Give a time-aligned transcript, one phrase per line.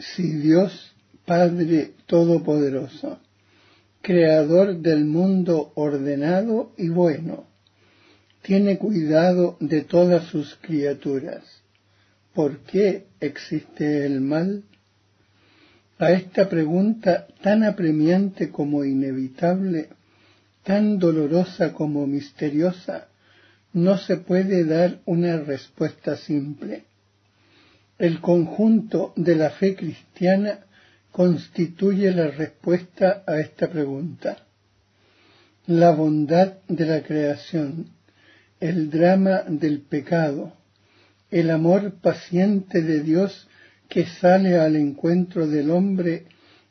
[0.00, 0.94] Si Dios,
[1.26, 3.20] Padre Todopoderoso,
[4.02, 7.44] Creador del mundo ordenado y bueno,
[8.40, 11.44] tiene cuidado de todas sus criaturas,
[12.32, 14.64] ¿por qué existe el mal?
[15.98, 19.90] A esta pregunta tan apremiante como inevitable,
[20.64, 23.08] tan dolorosa como misteriosa,
[23.74, 26.84] no se puede dar una respuesta simple.
[28.00, 30.60] El conjunto de la fe cristiana
[31.12, 34.38] constituye la respuesta a esta pregunta.
[35.66, 37.90] La bondad de la creación,
[38.58, 40.54] el drama del pecado,
[41.30, 43.48] el amor paciente de Dios
[43.90, 46.24] que sale al encuentro del hombre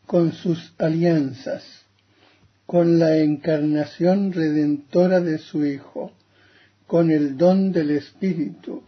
[0.07, 1.63] con sus alianzas,
[2.65, 6.11] con la encarnación redentora de su Hijo,
[6.87, 8.81] con el don del Espíritu,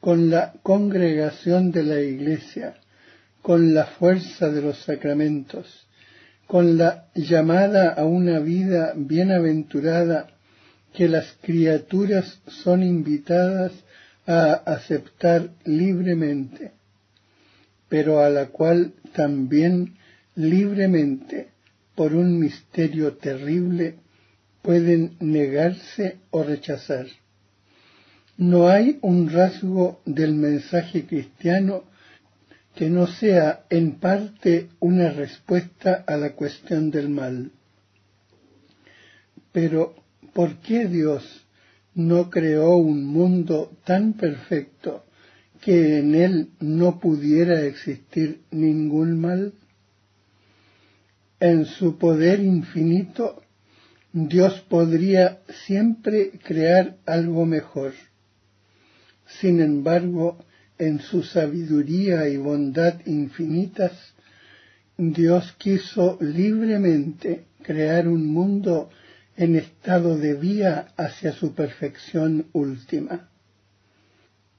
[0.00, 2.76] con la congregación de la Iglesia,
[3.42, 5.86] con la fuerza de los sacramentos,
[6.46, 10.28] con la llamada a una vida bienaventurada
[10.92, 13.72] que las criaturas son invitadas
[14.26, 16.72] a aceptar libremente
[17.90, 19.96] pero a la cual también
[20.36, 21.48] libremente,
[21.96, 23.96] por un misterio terrible,
[24.62, 27.06] pueden negarse o rechazar.
[28.40, 31.84] No hay un rasgo del mensaje cristiano
[32.74, 37.50] que no sea en parte una respuesta a la cuestión del mal.
[39.52, 39.94] Pero,
[40.32, 41.46] ¿por qué Dios
[41.94, 45.04] no creó un mundo tan perfecto
[45.60, 49.52] que en él no pudiera existir ningún mal?
[51.40, 53.42] En su poder infinito,
[54.14, 57.92] Dios podría siempre crear algo mejor.
[59.38, 60.38] Sin embargo,
[60.78, 63.92] en su sabiduría y bondad infinitas,
[64.96, 68.90] Dios quiso libremente crear un mundo
[69.36, 73.30] en estado de vía hacia su perfección última.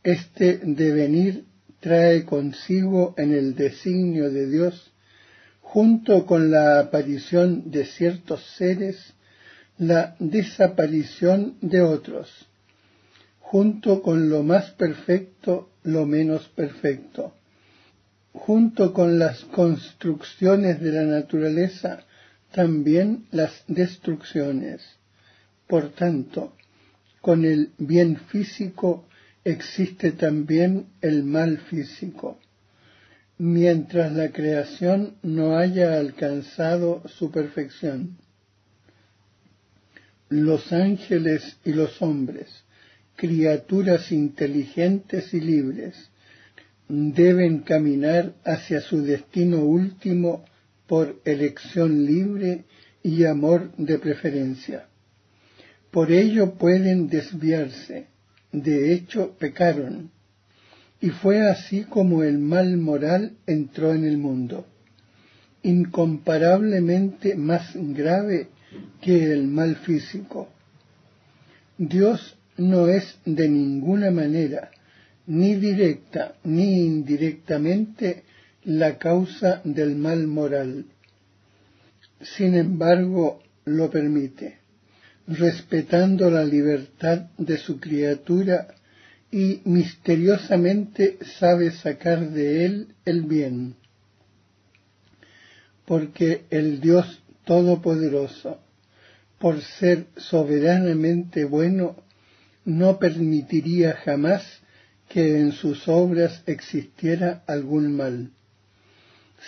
[0.04, 1.46] Este devenir
[1.80, 4.92] trae consigo en el designio de Dios,
[5.62, 9.14] junto con la aparición de ciertos seres,
[9.78, 12.48] la desaparición de otros,
[13.52, 17.34] junto con lo más perfecto, lo menos perfecto,
[18.32, 22.06] junto con las construcciones de la naturaleza,
[22.54, 24.82] también las destrucciones.
[25.68, 26.56] Por tanto,
[27.20, 29.04] con el bien físico
[29.44, 32.40] existe también el mal físico.
[33.38, 38.16] Mientras la creación no haya alcanzado su perfección,
[40.30, 42.64] los ángeles y los hombres,
[43.22, 46.10] criaturas inteligentes y libres,
[46.90, 50.44] deben caminar hacia su destino último
[50.88, 52.64] por elección libre
[53.04, 54.88] y amor de preferencia.
[55.92, 58.08] Por ello pueden desviarse,
[58.52, 60.10] de hecho pecaron,
[61.00, 64.66] y fue así como el mal moral entró en el mundo,
[65.62, 68.48] incomparablemente más grave
[69.00, 70.50] que el mal físico.
[71.78, 74.72] Dios no es de ninguna manera,
[75.28, 78.24] ni directa ni indirectamente,
[78.64, 80.86] la causa del mal moral.
[82.22, 84.62] Sin embargo, lo permite
[85.28, 88.76] respetando la libertad de su criatura
[89.32, 93.76] y misteriosamente sabe sacar de él el bien.
[95.86, 98.60] Porque el Dios Todopoderoso,
[99.40, 101.96] por ser soberanamente bueno,
[102.66, 104.62] no permitiría jamás
[105.10, 108.32] que en sus obras existiera algún mal.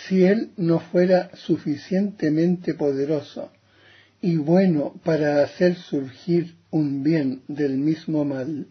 [0.06, 3.52] Si Él no fuera suficientemente poderoso
[4.20, 8.66] y bueno para hacer surgir un bien del mismo mal.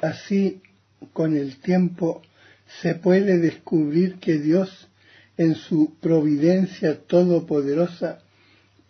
[0.00, 0.62] Así,
[1.12, 2.22] con el tiempo,
[2.80, 4.88] se puede descubrir que Dios,
[5.36, 8.22] en su providencia todopoderosa,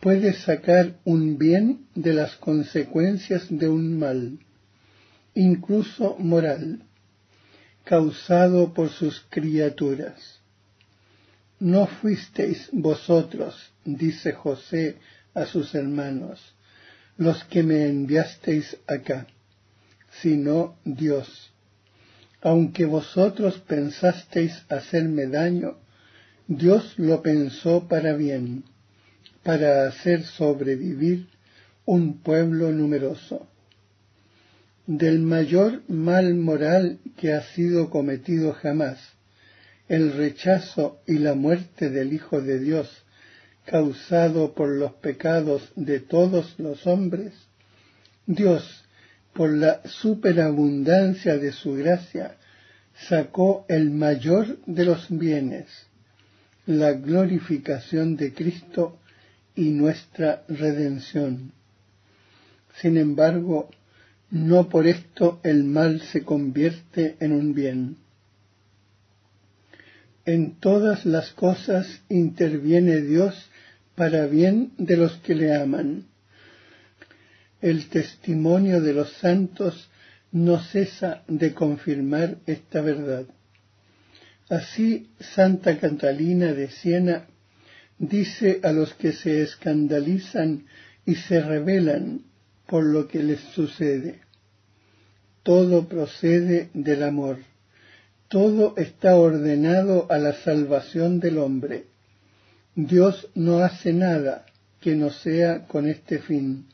[0.00, 4.38] puede sacar un bien de las consecuencias de un mal,
[5.35, 6.82] incluso moral,
[7.85, 10.41] causado por sus criaturas.
[11.58, 13.55] No fuisteis vosotros,
[13.85, 14.97] dice José
[15.35, 16.55] a sus hermanos,
[17.19, 19.26] los que me enviasteis acá,
[20.23, 21.52] sino Dios.
[22.41, 25.76] Aunque vosotros pensasteis hacerme daño,
[26.49, 28.64] Dios lo pensó para bien,
[29.42, 31.26] para hacer sobrevivir
[31.84, 33.46] un pueblo numeroso.
[34.87, 38.98] Del mayor mal moral que ha sido cometido jamás,
[39.88, 43.04] el rechazo y la muerte del Hijo de Dios
[43.64, 47.32] causado por los pecados de todos los hombres,
[48.26, 48.84] Dios,
[49.32, 52.37] por la superabundancia de su gracia,
[53.08, 55.66] sacó el mayor de los bienes,
[56.66, 58.98] la glorificación de Cristo
[59.55, 61.52] y nuestra redención.
[62.81, 63.70] Sin embargo,
[64.31, 67.97] no por esto el mal se convierte en un bien.
[70.25, 73.35] En todas las cosas interviene Dios
[73.97, 76.06] para bien de los que le aman.
[77.61, 79.91] El testimonio de los santos
[80.32, 83.25] no cesa de confirmar esta verdad.
[84.49, 87.26] Así Santa Catalina de Siena
[88.00, 90.64] dice a los que se escandalizan
[91.05, 92.23] y se rebelan
[92.67, 94.23] por lo que les sucede.
[95.43, 97.38] Todo procede del amor.
[98.29, 101.87] Todo está ordenado a la salvación del hombre.
[102.75, 104.47] Dios no hace nada
[104.81, 106.67] que no sea con este fin.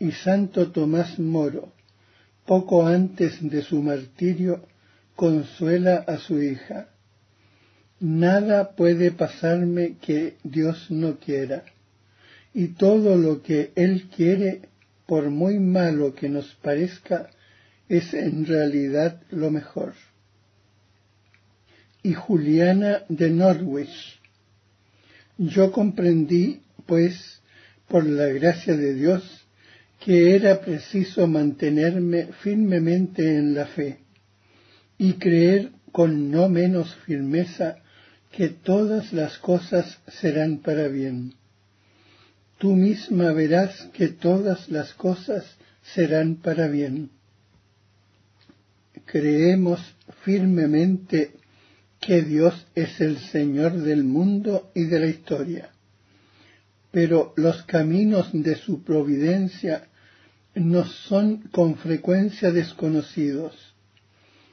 [0.00, 1.72] Y Santo Tomás Moro,
[2.44, 4.66] poco antes de su martirio,
[5.14, 6.88] consuela a su hija.
[8.02, 11.62] Nada puede pasarme que Dios no quiera
[12.52, 14.62] y todo lo que Él quiere,
[15.06, 17.30] por muy malo que nos parezca,
[17.88, 19.94] es en realidad lo mejor.
[22.02, 24.18] Y Juliana de Norwich.
[25.38, 27.40] Yo comprendí, pues,
[27.86, 29.46] por la gracia de Dios,
[30.04, 33.98] que era preciso mantenerme firmemente en la fe
[34.98, 37.76] y creer con no menos firmeza
[38.32, 41.34] que todas las cosas serán para bien
[42.62, 45.44] tú misma verás que todas las cosas
[45.82, 47.10] serán para bien.
[49.04, 49.80] Creemos
[50.22, 51.32] firmemente
[51.98, 55.70] que Dios es el Señor del mundo y de la historia,
[56.92, 59.88] pero los caminos de su providencia
[60.54, 63.74] nos son con frecuencia desconocidos.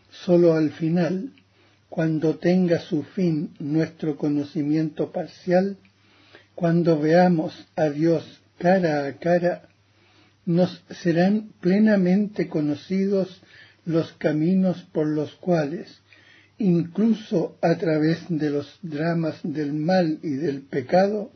[0.09, 1.31] Solo al final,
[1.89, 5.77] cuando tenga su fin nuestro conocimiento parcial,
[6.55, 9.69] cuando veamos a Dios cara a cara,
[10.45, 13.41] nos serán plenamente conocidos
[13.85, 16.01] los caminos por los cuales,
[16.57, 21.31] incluso a través de los dramas del mal y del pecado,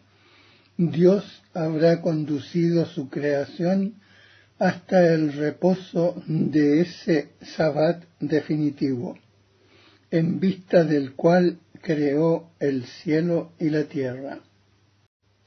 [0.77, 1.23] Dios
[1.53, 3.95] habrá conducido su creación
[4.59, 9.17] hasta el reposo de ese sabbat definitivo,
[10.13, 14.39] en vista del cual creó el cielo y la tierra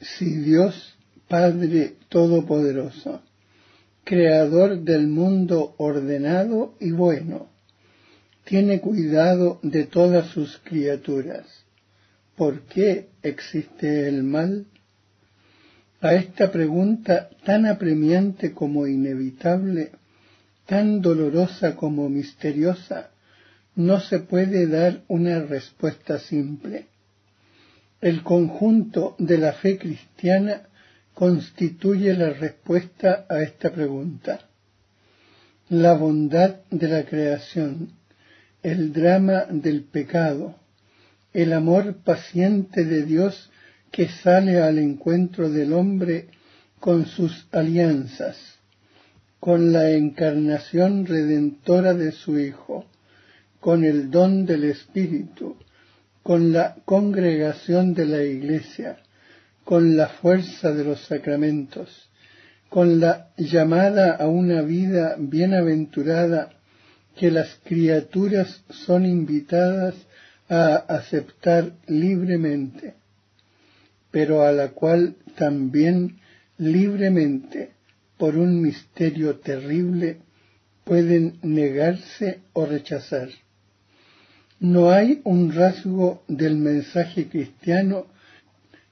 [0.00, 0.96] si Dios
[1.28, 3.22] Padre Todopoderoso,
[4.04, 7.48] Creador del mundo ordenado y bueno,
[8.44, 11.44] tiene cuidado de todas sus criaturas,
[12.36, 14.66] ¿por qué existe el mal?
[16.00, 19.90] A esta pregunta tan apremiante como inevitable,
[20.66, 23.10] tan dolorosa como misteriosa,
[23.76, 26.86] no se puede dar una respuesta simple
[28.00, 30.62] el conjunto de la fe cristiana
[31.14, 34.40] constituye la respuesta a esta pregunta.
[35.70, 37.90] La bondad de la creación,
[38.62, 40.56] el drama del pecado,
[41.32, 43.50] el amor paciente de Dios
[43.90, 46.28] que sale al encuentro del hombre
[46.78, 48.36] con sus alianzas,
[49.40, 52.84] con la encarnación redentora de su Hijo,
[53.66, 55.56] con el don del Espíritu,
[56.22, 58.98] con la congregación de la Iglesia,
[59.64, 62.08] con la fuerza de los sacramentos,
[62.68, 66.50] con la llamada a una vida bienaventurada
[67.16, 69.96] que las criaturas son invitadas
[70.48, 72.94] a aceptar libremente,
[74.12, 76.20] pero a la cual también
[76.56, 77.72] libremente,
[78.16, 80.18] por un misterio terrible,
[80.84, 83.28] pueden negarse o rechazar.
[84.58, 88.06] No hay un rasgo del mensaje cristiano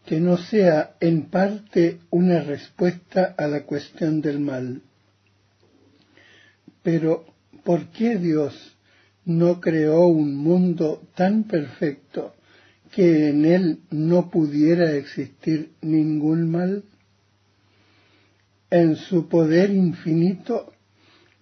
[0.04, 4.82] que no sea en parte una respuesta a la cuestión del mal.
[6.82, 7.24] Pero,
[7.64, 8.76] ¿por qué Dios
[9.24, 12.34] no creó un mundo tan perfecto
[12.92, 16.84] que en él no pudiera existir ningún mal?
[18.68, 20.74] En su poder infinito,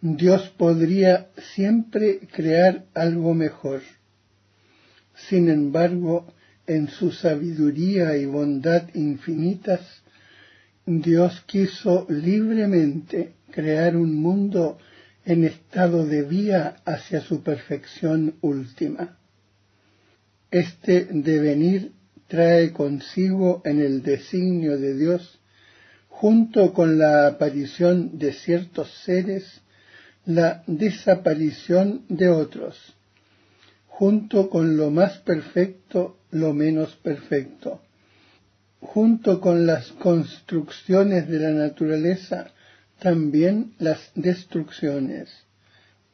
[0.01, 1.27] Dios podría
[1.57, 3.83] siempre crear algo mejor
[5.29, 6.33] sin embargo,
[6.67, 9.81] en su sabiduría y bondad infinitas,
[10.87, 14.79] Dios quiso libremente crear un mundo
[15.25, 19.19] en estado de vía hacia su perfección última.
[20.51, 21.93] Este devenir
[22.27, 25.39] trae consigo en el designio de Dios,
[26.09, 29.63] junto con la aparición de ciertos seres,
[30.25, 32.95] la desaparición de otros,
[34.03, 37.81] junto con lo más perfecto, lo menos perfecto,
[38.81, 42.51] junto con las construcciones de la naturaleza,
[42.99, 45.29] también las destrucciones.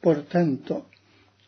[0.03, 0.91] Por tanto,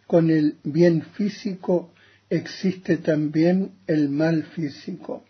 [0.06, 1.92] con el bien físico
[2.30, 5.24] existe también el mal físico.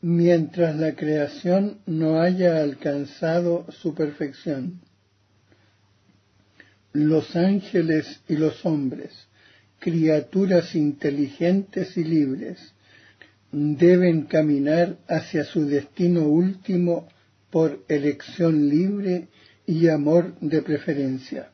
[0.00, 4.80] Mientras la creación no haya alcanzado su perfección,
[6.92, 9.27] los ángeles y los hombres,
[9.78, 12.58] criaturas inteligentes y libres,
[13.50, 17.08] deben caminar hacia su destino último
[17.50, 19.28] por elección libre
[19.66, 21.50] y amor de preferencia.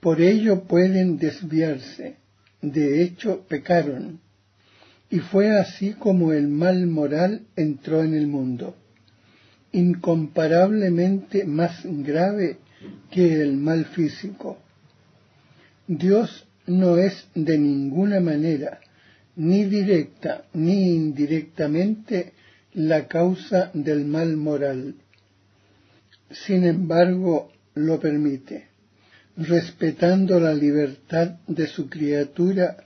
[0.00, 2.16] Por ello pueden desviarse.
[2.60, 4.20] De hecho, pecaron.
[5.10, 8.74] Y fue así como el mal moral entró en el mundo,
[9.72, 12.58] incomparablemente más grave
[13.10, 14.58] que el mal físico.
[15.86, 18.80] Dios no es de ninguna manera,
[19.36, 22.32] ni directa ni indirectamente,
[22.72, 24.94] la causa del mal moral.
[26.30, 28.74] Sin embargo, lo permite
[29.36, 32.84] respetando la libertad de su criatura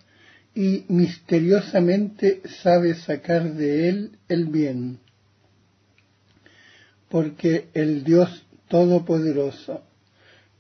[0.55, 4.99] y misteriosamente sabe sacar de él el bien.
[7.09, 9.83] Porque el Dios Todopoderoso,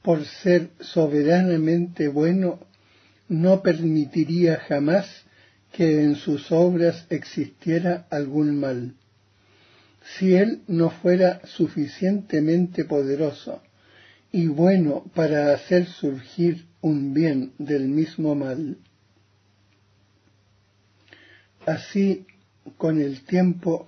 [0.02, 2.60] por ser soberanamente bueno,
[3.28, 5.06] no permitiría jamás
[5.72, 8.94] que en sus obras existiera algún mal.
[10.16, 13.62] Si Él no fuera suficientemente poderoso
[14.32, 18.78] y bueno para hacer surgir un bien del mismo mal.
[21.66, 22.26] Así,
[22.78, 23.86] con el tiempo,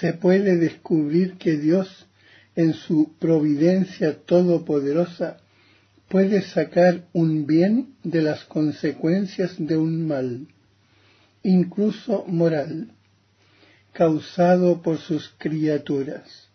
[0.00, 2.06] se puede descubrir que Dios,
[2.56, 5.41] en su providencia todopoderosa,
[6.12, 10.46] puede sacar un bien de las consecuencias de un mal,
[11.42, 12.90] incluso moral,
[13.94, 16.50] causado por sus criaturas.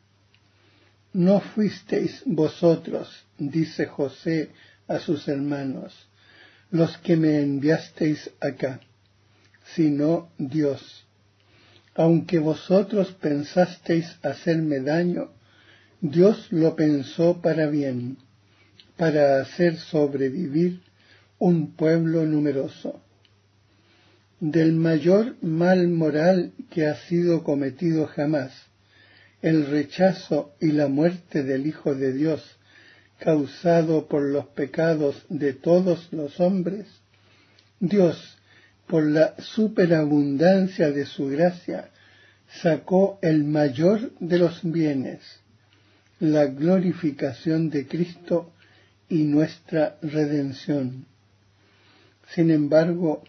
[1.12, 3.10] No fuisteis vosotros,
[3.40, 4.52] dice José
[4.88, 6.08] a sus hermanos,
[6.70, 8.80] los que me enviasteis acá,
[9.74, 11.08] sino Dios.
[11.96, 15.32] Aunque vosotros pensasteis hacerme daño,
[16.00, 18.20] Dios lo pensó para bien,
[18.98, 20.82] para hacer sobrevivir
[21.39, 23.01] un pueblo numeroso.
[24.39, 28.51] Del mayor mal moral que ha sido cometido jamás,
[29.42, 32.58] el rechazo y la muerte del Hijo de Dios
[33.20, 36.86] causado por los pecados de todos los hombres,
[37.80, 38.38] Dios,
[38.88, 41.89] por la superabundancia de su gracia,
[42.62, 45.20] sacó el mayor de los bienes,
[46.20, 48.54] la glorificación de Cristo
[49.10, 51.06] y nuestra redención.
[52.34, 53.24] Sin embargo,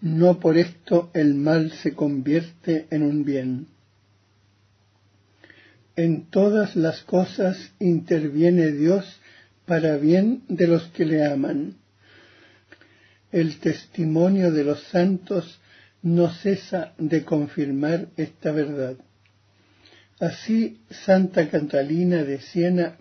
[0.00, 3.74] no por esto el mal se convierte en un bien
[5.96, 9.20] en todas las cosas interviene Dios
[9.66, 11.76] para bien de los que le aman.
[13.30, 15.60] El testimonio de los santos
[16.02, 18.96] no cesa de confirmar esta verdad.
[20.20, 22.96] Así Santa Catalina de Siena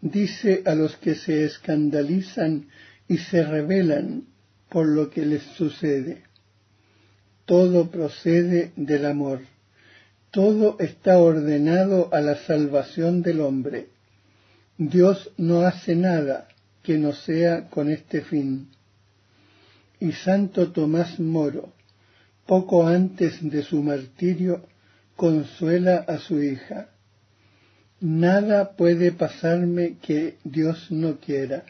[0.00, 2.68] dice a los que se escandalizan
[3.08, 4.24] y se rebelan
[4.68, 6.24] por lo que les sucede.
[7.44, 9.40] Todo procede del amor
[10.36, 13.88] todo está ordenado a la salvación del hombre.
[14.76, 16.48] Dios no hace nada
[16.82, 18.68] que no sea con este fin.
[19.98, 21.72] Y Santo Tomás Moro,
[22.44, 24.66] poco antes de su martirio,
[25.16, 26.90] consuela a su hija.
[28.00, 31.64] Nada puede pasarme que Dios no quiera,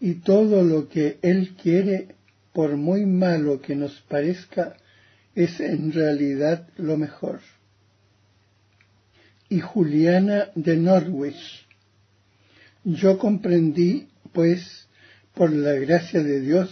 [0.00, 2.14] y todo lo que Él quiere,
[2.52, 4.76] por muy malo que nos parezca,
[5.34, 7.40] es en realidad lo mejor
[9.52, 11.66] y Juliana de Norwich.
[12.84, 14.88] Yo comprendí, pues,
[15.34, 16.70] por la gracia de Dios,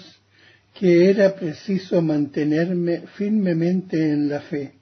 [0.73, 4.73] que era preciso mantenerme firmemente en la fe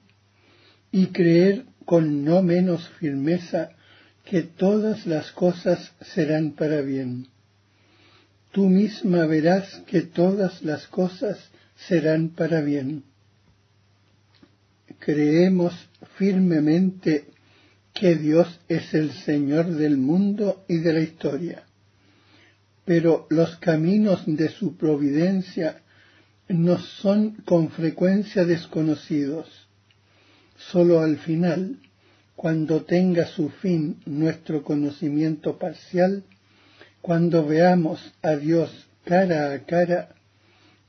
[0.93, 3.71] y creer con no menos firmeza
[4.29, 7.29] que todas las cosas serán para bien.
[8.51, 11.39] Tú misma verás que todas las cosas
[11.87, 13.05] serán para bien.
[14.99, 15.73] Creemos
[16.17, 17.25] firmemente
[17.91, 21.63] que Dios es el Señor del mundo y de la historia,
[22.85, 25.81] pero los caminos de su providencia
[26.47, 29.47] nos son con frecuencia desconocidos.
[30.55, 31.79] Solo al final,
[32.39, 36.23] cuando tenga su fin nuestro conocimiento parcial,
[37.01, 38.71] cuando veamos a Dios
[39.03, 40.15] cara a cara,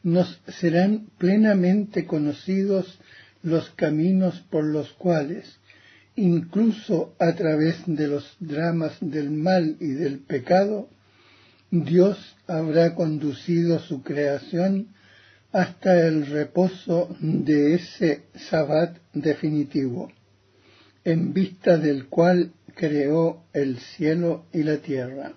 [0.04, 3.00] nos serán plenamente conocidos
[3.42, 5.58] los caminos por los cuales,
[6.14, 10.88] incluso a través de los dramas del mal y del pecado,
[11.72, 12.16] Dios
[12.46, 14.94] habrá conducido su creación
[15.50, 20.12] hasta el reposo de ese sabbat definitivo,
[21.04, 25.32] en vista del cual creó el cielo y la tierra.